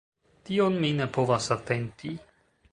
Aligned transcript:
Tion 0.47 0.77
mi 0.85 0.91
ne 1.01 1.07
povas 1.19 1.51
atenti. 1.59 2.19